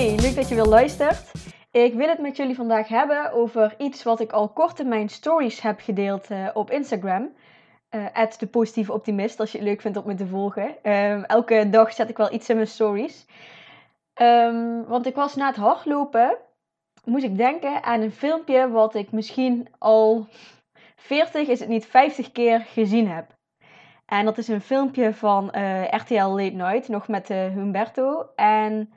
[0.00, 1.32] Hey, leuk dat je weer luistert.
[1.70, 5.08] Ik wil het met jullie vandaag hebben over iets wat ik al kort in mijn
[5.08, 7.32] stories heb gedeeld uh, op Instagram.
[7.90, 10.76] Uh, de positieve optimist, als je het leuk vindt om me te volgen.
[10.82, 13.26] Uh, elke dag zet ik wel iets in mijn stories.
[14.14, 16.36] Um, want ik was na het hardlopen,
[17.04, 20.26] moest ik denken aan een filmpje wat ik misschien al
[20.96, 23.26] 40, is het niet 50 keer gezien heb.
[24.06, 28.26] En dat is een filmpje van uh, RTL Late Night, nog met Humberto.
[28.34, 28.92] En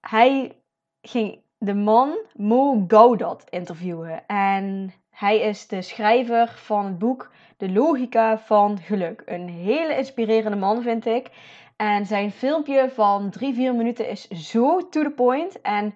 [0.00, 0.56] hij
[1.00, 4.26] ging de man Mo Gaudat interviewen.
[4.26, 9.22] En hij is de schrijver van het boek De Logica van Geluk.
[9.26, 11.30] Een hele inspirerende man, vind ik.
[11.76, 15.60] En zijn filmpje van 3-4 minuten is zo to the point.
[15.60, 15.94] En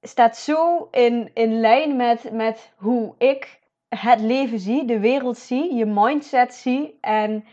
[0.00, 5.74] staat zo in, in lijn met, met hoe ik het leven zie, de wereld zie,
[5.74, 6.98] je mindset zie.
[7.00, 7.44] En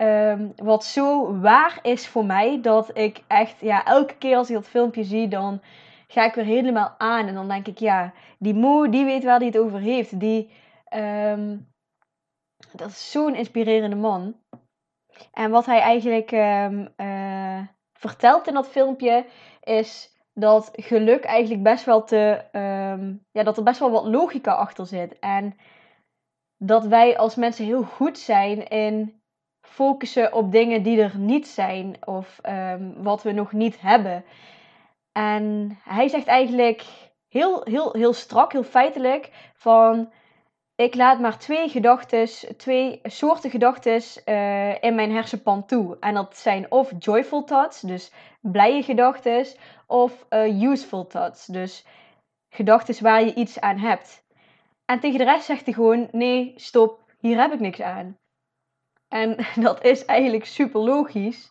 [0.00, 4.54] Ehm, wat zo waar is voor mij, dat ik echt, ja, elke keer als ik
[4.54, 5.60] dat filmpje zie, dan
[6.06, 7.26] ga ik weer helemaal aan.
[7.26, 10.20] En dan denk ik, ja, die Mo, die weet waar hij het over heeft.
[10.20, 10.50] Die,
[10.84, 11.58] ehm,
[12.72, 14.36] dat is zo'n inspirerende man.
[15.32, 19.26] En wat hij eigenlijk um, uh, vertelt in dat filmpje,
[19.62, 22.44] is dat geluk eigenlijk best wel te,
[23.32, 25.18] ja, dat er best wel wat logica achter zit.
[25.18, 25.56] En
[26.56, 29.19] dat wij als mensen heel goed zijn in
[29.70, 34.24] focussen op dingen die er niet zijn of ehm, wat we nog niet hebben.
[35.12, 36.84] En hij zegt eigenlijk
[37.28, 40.12] heel, heel, heel strak, heel feitelijk van
[40.74, 45.96] ik laat maar twee gedachten, twee soorten gedachten uh, in mijn hersenpan toe.
[46.00, 49.46] En dat zijn of joyful thoughts, dus blije gedachten,
[49.86, 51.86] of uh, useful thoughts, dus
[52.48, 54.24] gedachten waar je iets aan hebt.
[54.84, 58.18] En tegen de rest zegt hij gewoon: nee, stop, hier heb ik niks aan.
[59.10, 61.50] En dat is eigenlijk super logisch.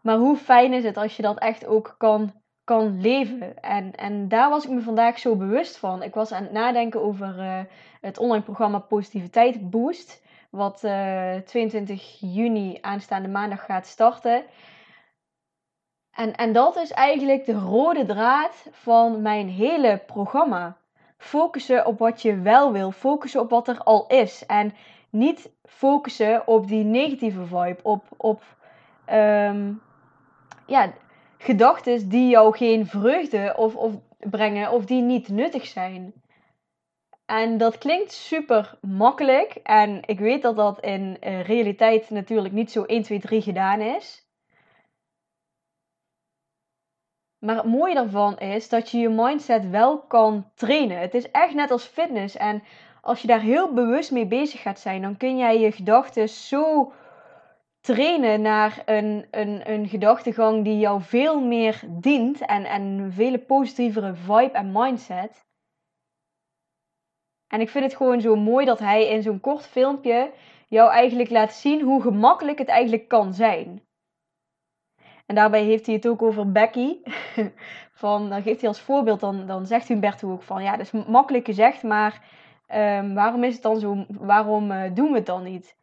[0.00, 2.32] Maar hoe fijn is het als je dat echt ook kan,
[2.64, 3.62] kan leven?
[3.62, 6.02] En, en daar was ik me vandaag zo bewust van.
[6.02, 7.60] Ik was aan het nadenken over uh,
[8.00, 10.22] het online programma Positiviteit Boost.
[10.50, 14.44] Wat uh, eh, 22 juni aanstaande maandag gaat starten.
[16.10, 20.76] En, en dat is eigenlijk de rode draad van mijn hele programma.
[21.18, 22.90] Focussen op wat je wel wil.
[22.90, 24.46] Focussen op wat er al is.
[24.46, 24.74] En
[25.14, 28.42] niet focussen op die negatieve vibe, op, op
[29.12, 29.82] um,
[30.66, 30.92] ja,
[31.38, 36.12] gedachten die jou geen vreugde of, of brengen of die niet nuttig zijn.
[37.26, 39.54] En dat klinkt super makkelijk.
[39.62, 43.80] En ik weet dat dat in uh, realiteit natuurlijk niet zo 1, 2, 3 gedaan
[43.80, 44.24] is.
[47.38, 50.98] Maar het mooie daarvan is dat je je mindset wel kan trainen.
[50.98, 52.36] Het is echt net als fitness.
[52.36, 52.62] En
[53.04, 56.92] als je daar heel bewust mee bezig gaat zijn, dan kun jij je gedachten zo
[57.80, 63.38] trainen naar een, een, een gedachtegang die jou veel meer dient en, en een veel
[63.38, 65.46] positievere vibe en mindset.
[67.46, 70.32] En ik vind het gewoon zo mooi dat hij in zo'n kort filmpje
[70.68, 73.82] jou eigenlijk laat zien hoe gemakkelijk het eigenlijk kan zijn.
[75.26, 76.96] En daarbij heeft hij het ook over Becky.
[77.92, 81.06] Van, dan geeft hij als voorbeeld, dan, dan zegt Humberto ook van, ja, dat is
[81.06, 82.22] makkelijk gezegd, maar
[82.66, 84.04] Ehm, waarom is het dan zo?
[84.08, 85.76] Waarom uh, doen we het dan niet?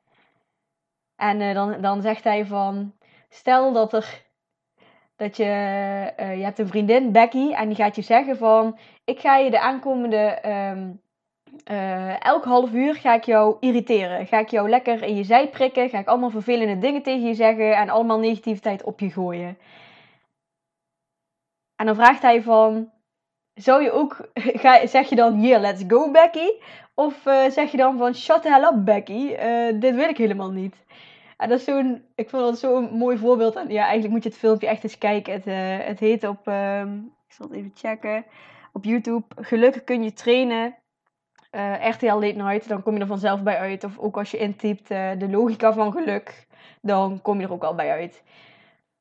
[1.16, 2.94] En uh, dan, dan zegt hij van,
[3.30, 4.26] stel dat er,
[5.16, 5.44] dat je,
[6.20, 9.50] uh, je hebt een vriendin, Becky, en die gaat je zeggen van, ik ga je
[9.50, 10.40] de aankomende,
[10.76, 11.02] um,
[12.20, 14.28] elk half uur ga ik jou irriteren.
[14.28, 17.34] Ga ik jou lekker in je zij prikken, ga ik allemaal vervelende dingen tegen je
[17.34, 19.58] zeggen en allemaal negativiteit op je gooien.
[21.76, 22.92] En dan vraagt hij van,
[23.64, 24.30] zou je ook,
[24.64, 26.48] ga, zeg je dan, yeah, let's go Becky?
[26.94, 30.18] Of uh, zeg je dan van, shut the hell up Becky, uh, dit wil ik
[30.18, 30.76] helemaal niet.
[31.38, 33.54] En dat is zo'n, ik vond dat zo'n mooi voorbeeld.
[33.68, 35.34] Ja, eigenlijk moet je het filmpje echt eens kijken.
[35.34, 36.82] Het, uh, het heet op, uh,
[37.28, 38.26] ik zal het even checken,
[38.74, 40.76] op YouTube, gelukkig kun je trainen.
[41.82, 43.84] RTL Late Night, dan kom je er vanzelf bij uit.
[43.84, 46.48] Of ook als je intypt de logica van geluk,
[46.82, 48.24] dan kom je er ook al bij uit.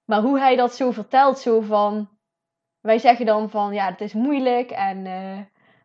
[0.05, 2.09] Maar hoe hij dat zo vertelt, zo van
[2.81, 5.07] wij zeggen dan van ja, het is moeilijk en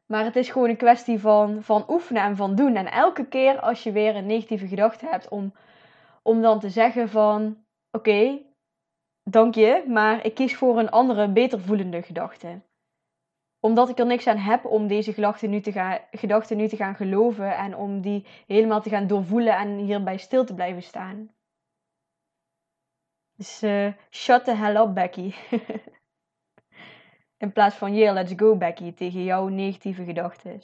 [0.05, 2.75] maar het is gewoon een kwestie van, van oefenen en van doen.
[2.75, 5.53] En elke keer als je weer een negatieve gedachte hebt, om,
[6.23, 7.57] om dan te zeggen van
[7.91, 8.41] oké,
[9.23, 12.61] dank je, maar ik kies voor een andere, beter voelende gedachte.
[13.59, 16.75] Omdat ik er niks aan heb om deze gedachten nu te gaan, gedachten nu te
[16.75, 21.29] gaan geloven en om die helemaal te gaan doorvoelen en hierbij stil te blijven staan.
[23.35, 25.33] Dus uh, shut the hell up, Becky.
[27.37, 30.61] In plaats van yeah, let's go Becky tegen jouw negatieve gedachten.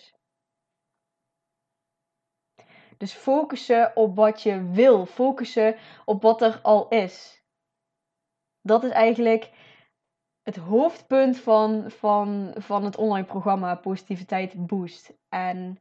[2.97, 5.05] Dus focussen op wat je wil.
[5.05, 5.75] Focussen
[6.05, 7.43] op wat er al is.
[8.61, 9.51] Dat is eigenlijk
[10.43, 15.13] het hoofdpunt van, van, van het online programma Positiviteit Boost.
[15.29, 15.79] En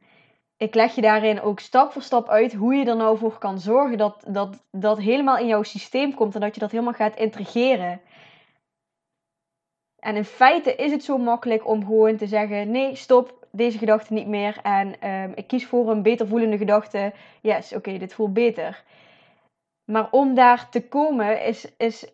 [0.57, 3.59] ik leg je daarin ook stap voor stap uit hoe je er nou voor kan
[3.59, 7.17] zorgen dat dat, dat helemaal in jouw systeem komt en dat je dat helemaal gaat
[7.17, 8.01] integreren.
[10.01, 14.13] En in feite is het zo makkelijk om gewoon te zeggen: nee, stop deze gedachte
[14.13, 14.59] niet meer.
[14.63, 17.13] En ehm, ik kies voor een beter voelende gedachte.
[17.41, 18.85] Yes, oké, dit voelt beter.
[19.85, 22.13] Maar om daar te komen is, is,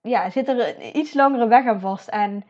[0.00, 2.08] ja, zit er een iets langere weg aan vast.
[2.08, 2.44] En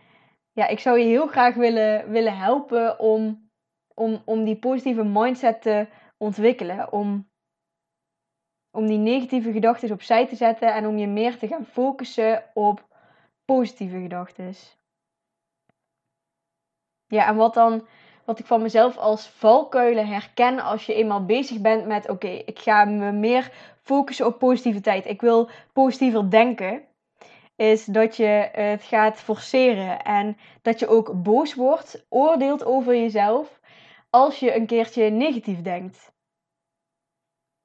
[0.53, 3.51] ja, ik zou je heel graag willen, willen helpen om,
[3.95, 6.93] om, om die positieve mindset te ontwikkelen.
[6.93, 7.29] Om,
[8.71, 12.94] om die negatieve gedachten opzij te zetten en om je meer te gaan focussen op
[13.45, 14.55] positieve gedachten.
[17.07, 17.87] Ja, en wat dan,
[18.25, 22.59] wat ik van mezelf als valkuilen herken als je eenmaal bezig bent met: oké, ik
[22.59, 23.53] ga me meer
[23.83, 25.07] focussen op positiviteit.
[25.07, 26.85] Ik wil positiever denken.
[27.57, 33.61] Is dat je het gaat forceren en dat je ook boos wordt, oordeelt over jezelf
[34.11, 36.13] als je een keertje negatief denkt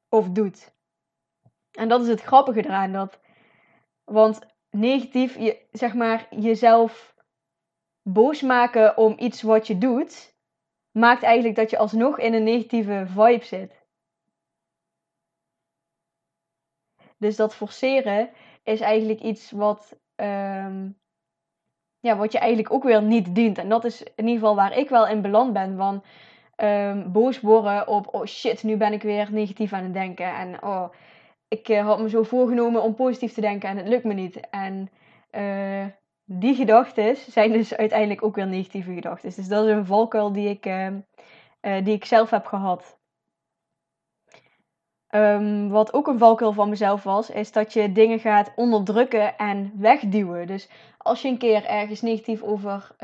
[0.09, 0.73] of doet.
[1.71, 2.91] En dat is het grappige eraan.
[2.91, 3.19] Dat,
[4.03, 4.39] want
[4.69, 7.15] negatief, je, zeg maar, jezelf
[8.01, 10.35] boos maken om iets wat je doet,
[10.91, 13.87] maakt eigenlijk dat je alsnog in een negatieve vibe zit.
[17.17, 18.29] Dus dat forceren
[18.63, 20.99] is eigenlijk iets wat, um,
[21.99, 23.57] ja, wat je eigenlijk ook weer niet dient.
[23.57, 25.77] En dat is in ieder geval waar ik wel in beland ben.
[25.77, 26.03] Van
[26.57, 30.35] um, boos worden op, oh shit, nu ben ik weer negatief aan het denken.
[30.35, 30.89] En oh,
[31.49, 34.39] ik uh, had me zo voorgenomen om positief te denken en het lukt me niet.
[34.49, 34.89] En
[35.31, 35.85] uh,
[36.23, 39.31] die gedachten zijn dus uiteindelijk ook weer negatieve gedachten.
[39.35, 40.87] Dus dat is een valkuil die ik, uh,
[41.83, 42.97] die ik zelf heb gehad.
[45.11, 49.71] Um, wat ook een valkuil van mezelf was, is dat je dingen gaat onderdrukken en
[49.75, 50.47] wegduwen.
[50.47, 52.95] Dus als je een keer ergens negatief over,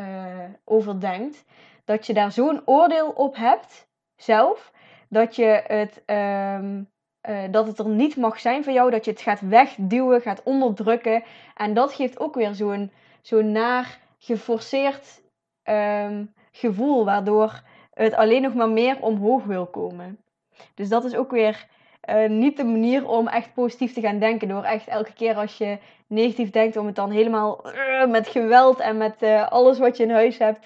[0.66, 1.46] over denkt,
[1.86, 4.72] dat je daar zo'n oordeel op hebt, zelf,
[5.10, 6.90] dat je het um,
[7.30, 10.44] uh, dat het er niet mag zijn van jou, dat je het gaat wegduwen, gaat
[10.44, 11.24] onderdrukken.
[11.56, 12.92] En dat geeft ook weer zo'n
[13.22, 15.22] zo'n naar geforceerd
[15.63, 17.62] um, gevoel, waardoor
[17.94, 20.19] het alleen nog maar meer omhoog wil komen.
[20.74, 21.68] Dus dat is ook weer
[22.10, 24.48] uh, niet de manier om echt positief te gaan denken.
[24.48, 25.77] Door echt elke keer als je
[26.07, 30.12] negatief denkt, om het dan helemaal uh, met geweld en met alles wat je in
[30.12, 30.63] huis hebt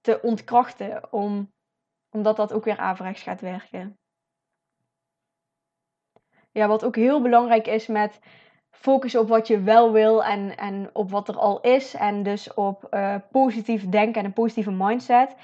[0.00, 1.12] te ontkrachten.
[1.12, 1.52] Om,
[2.10, 3.96] omdat dat ook weer averechts gaat werken
[6.52, 8.20] ja, wat ook heel belangrijk is met
[8.70, 11.94] focussen op wat je wel wil en, en op wat er al is.
[11.94, 15.34] En dus op uh, positief denken en een positieve mindset.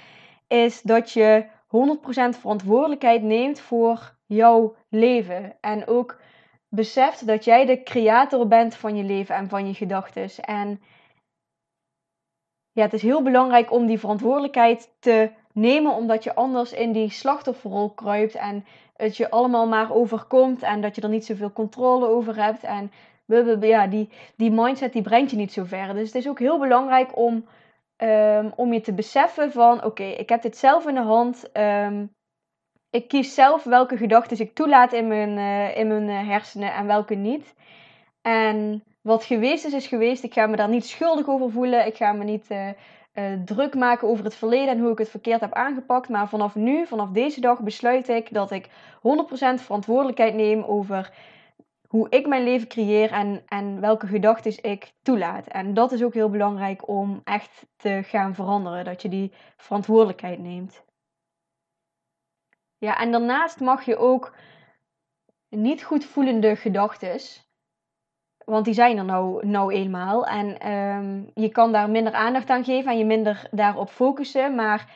[0.47, 1.49] Is dat je 100%
[2.38, 5.57] verantwoordelijkheid neemt voor jouw leven.
[5.61, 6.21] En ook
[6.69, 10.45] beseft dat jij de creator bent van je leven en van je gedachten.
[10.45, 10.81] En
[12.73, 17.11] ja, het is heel belangrijk om die verantwoordelijkheid te nemen, omdat je anders in die
[17.11, 18.65] slachtofferrol kruipt en
[18.99, 22.62] het je allemaal maar overkomt en dat je er niet zoveel controle over hebt.
[22.62, 22.93] En
[23.61, 25.95] ja, die, die mindset die brengt je niet zo ver.
[25.95, 27.47] Dus het is ook heel belangrijk om,
[27.97, 31.50] um, om je te beseffen van oké, ik heb dit zelf in de hand.
[31.52, 32.17] Um,
[32.90, 36.87] ik kies zelf welke gedachten ik toelaat in mijn, uh, in mijn uh, hersenen en
[36.87, 37.55] welke niet.
[38.23, 40.25] En wat geweest is, is geweest.
[40.25, 41.87] Ik ga me daar niet schuldig over voelen.
[41.87, 42.69] Ik ga me niet uh,
[43.19, 46.09] uh, druk maken over het verleden en hoe ik het verkeerd heb aangepakt.
[46.09, 48.71] Maar vanaf nu, vanaf deze dag, besluit ik dat ik 100%
[49.55, 51.13] verantwoordelijkheid neem over
[51.89, 55.47] hoe ik mijn leven creëer en, en welke gedachten ik toelaat.
[55.47, 60.39] En dat is ook heel belangrijk om echt te gaan veranderen, dat je die verantwoordelijkheid
[60.39, 60.85] neemt.
[62.79, 64.35] Ja, en daarnaast mag je ook
[65.49, 67.21] niet goed voelende gedachten
[68.49, 70.26] want die zijn er nou, nou eenmaal.
[70.26, 74.55] En um, je kan daar minder aandacht aan geven en je minder daarop focussen.
[74.55, 74.87] Maar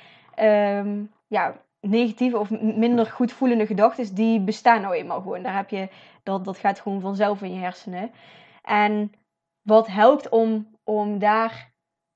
[0.41, 5.43] um, ja, negatieve of minder goed voelende gedachten, die bestaan nou eenmaal gewoon.
[5.43, 5.89] Daar heb je,
[6.23, 8.11] dat, dat gaat gewoon vanzelf in je hersenen.
[8.63, 9.13] En
[9.63, 11.73] wat helpt om, om daar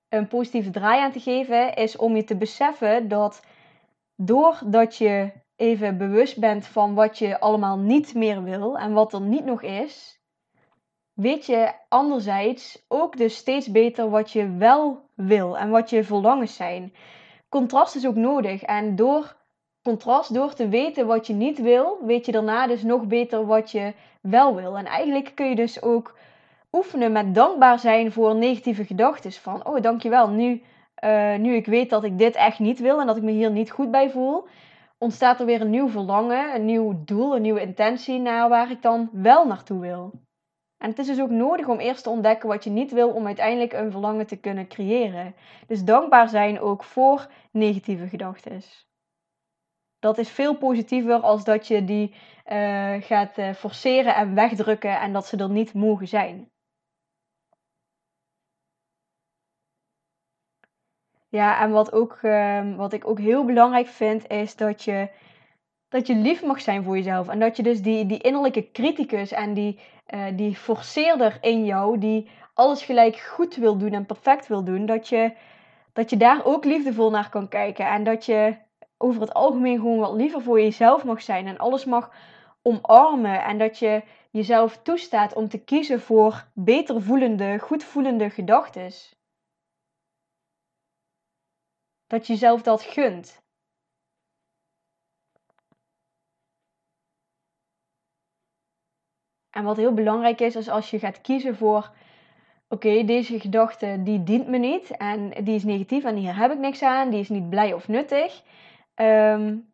[0.08, 3.44] een positieve draai aan te geven, is om je te beseffen dat
[4.14, 9.20] doordat je even bewust bent van wat je allemaal niet meer wil en wat er
[9.20, 10.15] niet nog is,
[11.16, 16.56] weet je anderzijds ook dus steeds beter wat je wel wil en wat je verlangens
[16.56, 16.94] zijn.
[17.48, 19.36] Contrast is ook nodig en door
[19.82, 23.70] contrast, door te weten wat je niet wil, weet je daarna dus nog beter wat
[23.70, 24.78] je wel wil.
[24.78, 26.18] En eigenlijk kun je dus ook
[26.72, 29.32] oefenen met dankbaar zijn voor negatieve gedachten.
[29.32, 30.62] Van, oh dankjewel, nu,
[31.04, 33.50] uh, nu ik weet dat ik dit echt niet wil en dat ik me hier
[33.50, 34.46] niet goed bij voel,
[34.98, 38.82] ontstaat er weer een nieuw verlangen, een nieuw doel, een nieuwe intentie naar waar ik
[38.82, 40.12] dan wel naartoe wil.
[40.78, 43.26] En het is dus ook nodig om eerst te ontdekken wat je niet wil om
[43.26, 45.34] uiteindelijk een verlangen te kunnen creëren.
[45.66, 48.62] Dus dankbaar zijn ook voor negatieve gedachten.
[49.98, 52.14] Dat is veel positiever als dat je die
[52.46, 56.50] uh, gaat uh, forceren en wegdrukken en dat ze er niet mogen zijn.
[61.28, 65.08] Ja, en wat, ook, uh, wat ik ook heel belangrijk vind, is dat je,
[65.88, 67.28] dat je lief mag zijn voor jezelf.
[67.28, 69.78] En dat je dus die, die innerlijke criticus en die,
[70.14, 74.86] uh, die forceerder in jou, die alles gelijk goed wil doen en perfect wil doen,
[74.86, 75.32] dat je,
[75.92, 77.86] dat je daar ook liefdevol naar kan kijken.
[77.86, 78.56] En dat je
[78.96, 82.14] over het algemeen gewoon wat liever voor jezelf mag zijn en alles mag
[82.62, 83.44] omarmen.
[83.44, 88.90] En dat je jezelf toestaat om te kiezen voor beter voelende, goed voelende gedachten.
[92.06, 93.44] Dat je jezelf dat gunt.
[99.56, 101.90] En wat heel belangrijk is, is als je gaat kiezen voor:
[102.68, 106.58] oké, deze gedachte die dient me niet en die is negatief en hier heb ik
[106.58, 108.42] niks aan, die is niet blij of nuttig.
[108.94, 109.72] Um,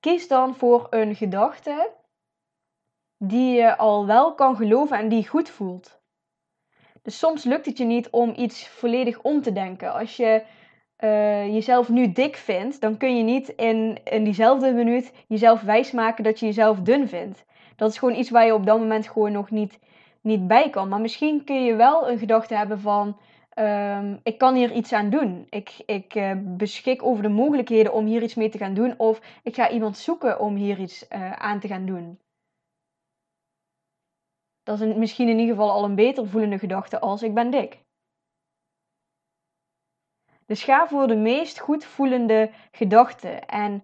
[0.00, 1.90] kies dan voor een gedachte
[3.16, 6.00] die je al wel kan geloven en die goed voelt.
[7.02, 9.92] Dus soms lukt het je niet om iets volledig om te denken.
[9.92, 10.42] Als je
[10.98, 16.24] uh, jezelf nu dik vindt, dan kun je niet in, in diezelfde minuut jezelf wijsmaken
[16.24, 17.46] dat je jezelf dun vindt.
[17.78, 19.78] Dat is gewoon iets waar je op dat moment gewoon nog niet,
[20.20, 20.88] niet bij kan.
[20.88, 23.16] Maar misschien kun je wel een gedachte hebben van
[23.58, 25.46] Um, ik kan hier iets aan doen.
[25.50, 28.98] Ik, ik uh, beschik over de mogelijkheden om hier iets mee te gaan doen.
[28.98, 32.18] Of ik ga iemand zoeken om hier iets uh, aan te gaan doen.
[34.62, 37.50] Dat is een, misschien in ieder geval al een beter voelende gedachte als ik ben
[37.50, 37.78] dik.
[40.46, 43.28] Dus ga voor de meest goed voelende gedachte.
[43.28, 43.82] En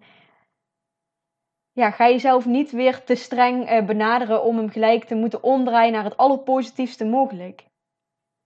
[1.75, 5.91] ja, ga jezelf niet weer te streng uh, benaderen om hem gelijk te moeten omdraaien
[5.91, 7.65] naar het allerpositiefste mogelijk.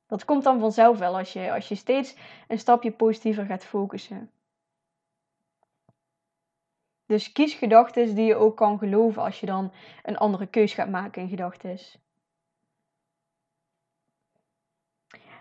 [0.08, 2.16] Dat komt dan vanzelf wel als je, als je steeds
[2.48, 4.32] een stapje positiever gaat focussen.
[7.06, 9.72] Dus kies gedachten die je ook kan geloven als je dan
[10.04, 11.80] een andere keus gaat maken in gedachten.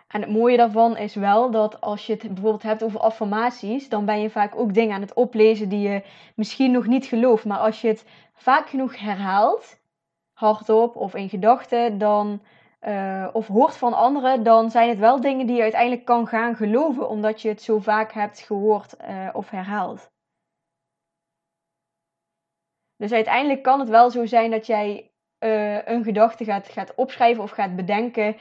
[0.08, 4.04] En het mooie daarvan is wel dat als je het bijvoorbeeld hebt over affirmaties, dan
[4.04, 7.44] ben je vaak ook dingen aan het oplezen die je misschien nog niet gelooft.
[7.44, 9.80] Maar als je het vaak genoeg herhaalt,
[10.32, 12.42] hardop of in gedachten, dan
[12.80, 16.56] uh, of hoort van anderen, dan zijn het wel dingen die je uiteindelijk kan gaan
[16.56, 20.10] geloven, omdat je het zo vaak hebt gehoord uh, of herhaald.
[22.96, 25.10] Dus uiteindelijk kan het wel zo zijn dat jij
[25.44, 28.36] uh, een gedachte gaat, gaat opschrijven of gaat bedenken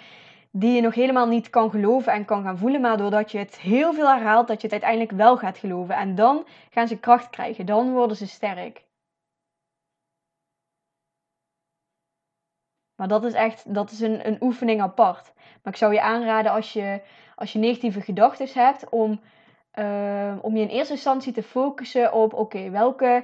[0.59, 3.59] die je nog helemaal niet kan geloven en kan gaan voelen, maar doordat je het
[3.59, 5.95] heel veel herhaalt, dat je het uiteindelijk wel gaat geloven.
[5.95, 8.85] En dan gaan ze kracht krijgen, dan worden ze sterk.
[12.95, 15.33] Maar dat is echt dat is een, een oefening apart.
[15.63, 17.01] Maar ik zou je aanraden als je,
[17.35, 19.19] als je negatieve gedachten hebt, om,
[19.79, 23.23] uh, om je in eerste instantie te focussen op: oké, welke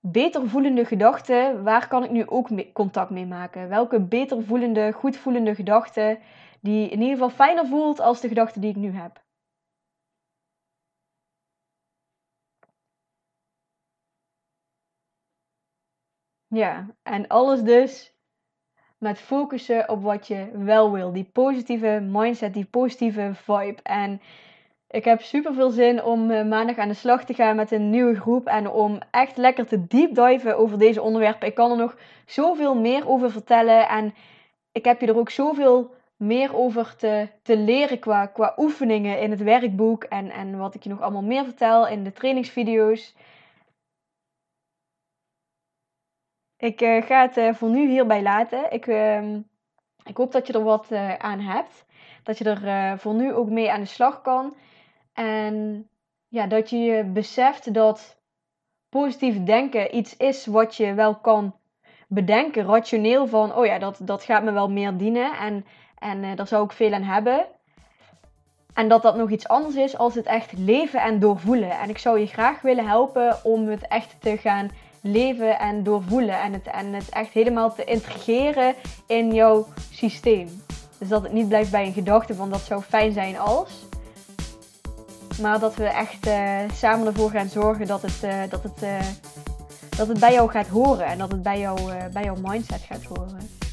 [0.00, 3.68] beter voelende gedachten, waar kan ik nu ook contact mee maken?
[3.68, 6.18] Welke beter voelende, goed voelende gedachten,
[6.60, 9.22] die in ieder geval fijner voelt als de gedachte die ik nu heb.
[16.46, 18.14] Ja, en alles dus
[18.98, 21.12] met focussen op wat je wel wil.
[21.12, 23.82] Die positieve mindset, die positieve vibe.
[23.82, 24.20] En
[24.88, 27.90] ik heb super veel zin om eh, maandag aan de slag te gaan met een
[27.90, 28.46] nieuwe groep.
[28.46, 31.48] En om echt lekker te deep diven over deze onderwerpen.
[31.48, 31.96] Ik kan er nog
[32.26, 33.88] zoveel meer over vertellen.
[33.88, 34.14] En
[34.72, 39.30] ik heb je er ook zoveel meer over te, te leren qua, qua oefeningen in
[39.30, 40.04] het werkboek.
[40.04, 43.14] En, en wat ik je nog allemaal meer vertel in de trainingsvideo's.
[46.56, 48.72] Ik uh, ga het uh, voor nu hierbij laten.
[48.72, 49.34] Ik, uh,
[50.04, 51.86] ik hoop dat je er wat uh, aan hebt.
[52.22, 54.56] Dat je er voor nu ook mee aan de slag kan.
[55.12, 55.88] En
[56.28, 58.20] ja, dat je je beseft dat
[58.88, 61.56] positief denken iets is wat je wel kan
[62.08, 65.64] bedenken, rationeel van, oh ja, dat, dat gaat me wel meer dienen en,
[65.98, 67.46] en daar zou ik veel aan hebben.
[68.78, 71.70] En dat dat nog iets anders is als het echt leven en doorvoelen.
[71.70, 76.40] En ik zou je graag willen helpen om het echt te gaan leven en doorvoelen.
[76.40, 78.74] En het, en het echt helemaal te integreren
[79.06, 80.62] in jouw systeem.
[80.98, 83.86] Dus dat het niet blijft bij een gedachte van dat zou fijn zijn als.
[85.40, 89.00] Maar dat we echt uh, samen ervoor gaan zorgen dat het, uh, dat, het, uh,
[89.96, 91.06] dat het bij jou gaat horen.
[91.06, 91.80] En dat het bij, jou,
[92.12, 93.50] bij jouw mindset gaat horen.